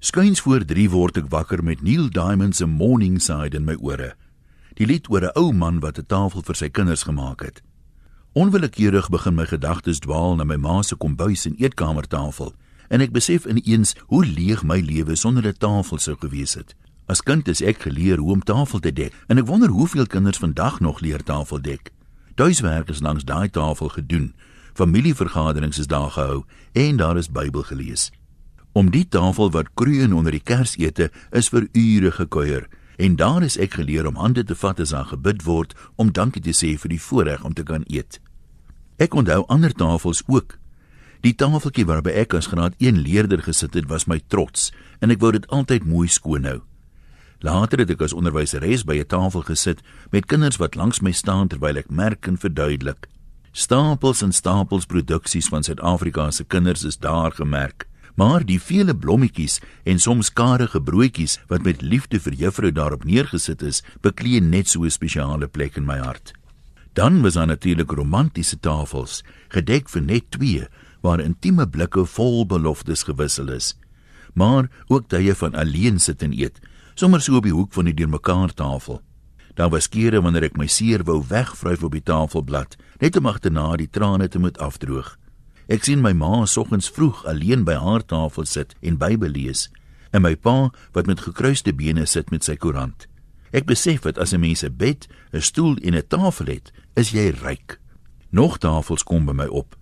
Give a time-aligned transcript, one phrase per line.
[0.00, 4.12] Skuins voor 3 word ek wakker met Neil Diamond se Morningside in my ore.
[4.78, 7.62] Die lied oor 'n ou man wat 'n tafel vir sy kinders gemaak het.
[8.32, 12.54] Onwillekeurig begin my gedagtes dwaal na my ma se kombuis en eetkamertafel
[12.88, 16.74] en ek besef ineens hoe leeg my lewe sonder 'n tafel sou gewees het.
[17.06, 20.38] As kind is ek geleer hoe om tafel te dek en ek wonder hoeveel kinders
[20.38, 21.90] vandag nog leer tafel dek.
[22.34, 24.34] Duiswerk is langs daai tafel gedoen.
[24.74, 28.12] Familievergaderings is daar gehou en daar is Bybel gelees.
[28.72, 33.56] Om die tafel wat kroon onder die Kersete is vir ure gekuier en daar is
[33.56, 36.92] ek geleer om hande te vat as daar gebid word om dankie te sê vir
[36.96, 38.18] die voorreg om te kan eet.
[38.98, 40.58] Ek onthou ander tafels ook.
[41.22, 45.22] Die tafeltjie waarby ek as graad 1 leerder gesit het, was my trots en ek
[45.22, 46.60] wou dit altyd mooi skoon hou.
[47.46, 51.48] Later het ek as onderwyseres by 'n tafel gesit met kinders wat langs my staan
[51.48, 53.06] terwyl ek merk en verduidelik.
[53.52, 57.86] Stapels en stapels produksies van Suid-Afrika se kinders is daar gemerk
[58.18, 63.62] maar die vele blommetjies en soms karige broodjies wat met liefde vir juffrou daarop neergesit
[63.62, 66.32] is, beklee net so 'n spesiale plek in my hart.
[66.94, 70.66] Dan was daar natuurlik romantiese tafels, gedek vir net twee,
[71.00, 73.76] waar intieme blikke vol beloftes gewissel is.
[74.34, 76.60] Maar ook tye van alleen sit en eet,
[76.94, 79.02] sommer so op die hoek van die deurmekaar tafel.
[79.54, 83.76] Daar was kere wanneer ek my seer wou wegvryf op die tafelblad, net om agterna
[83.76, 85.18] die trane te moet afdroog.
[85.68, 89.66] Ek sien my ma soggens vroeg alleen by haar tafel sit en Bybel lees
[90.16, 93.04] en my pa wat met gekruiste bene sit met sy koerant.
[93.52, 97.10] Ek besef dat as 'n mens 'n bed, 'n stoel en 'n tafel het, is
[97.10, 97.78] jy ryk.
[98.30, 99.76] Nog tafels kom by my op.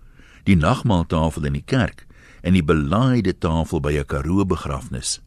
[0.45, 2.07] Die nagmaaltafel in die kerk
[2.43, 5.21] en die belaaide tafel by 'n Karoo begrafnis.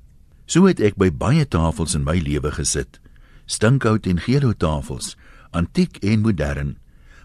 [0.45, 2.99] So het ek by baie tafels in my lewe gesit.
[3.45, 5.15] Stinkhout en geelhout tafels,
[5.51, 6.77] antiek en modern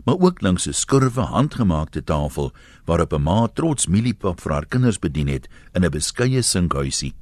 [0.04, 2.52] maar ook langs 'n skurwe handgemaakte tafel
[2.84, 7.14] waarop 'n ma trots mieliepap vir haar kinders bedien het in 'n beskeie sinkhuisie.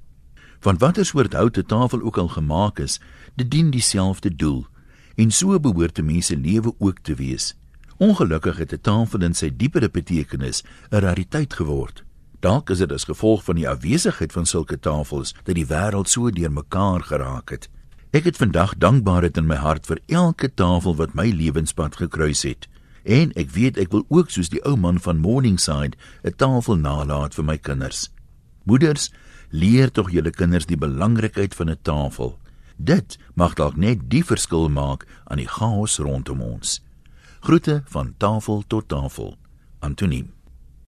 [0.61, 3.00] Van watter soort hout 'n tafel ook al gemaak is,
[3.34, 4.66] dit dien dieselfde doel
[5.14, 7.56] en so behoort 'n mens se lewe ook te wees.
[7.97, 12.04] Ongelukkig het 'n tafel in sy diepere betekenis 'n rariteit geword.
[12.41, 16.31] Dalk is dit as gevolg van die afwesigheid van sulke tafels dat die wêreld so
[16.31, 17.69] deurmekaar geraak het.
[18.12, 22.67] Ek het vandag dankbaarheid in my hart vir elke tafel wat my lewenspad gekruis het.
[23.09, 27.33] En ek weet ek wil ook soos die ou man van Morningside 'n tafel nalat
[27.34, 28.11] vir my kinders.
[28.69, 29.09] Moeders,
[29.49, 32.39] leer tog julle kinders die belangrikheid van 'n tafel.
[32.77, 36.84] Dit mag dalk net die verskil maak aan die chaos rondom ons.
[37.41, 39.39] Groete van tafel tot tafel.
[39.81, 40.33] Antoniem